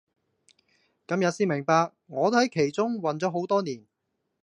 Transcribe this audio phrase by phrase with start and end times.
[1.05, 3.85] 今天纔明白，我也在其中混了多年；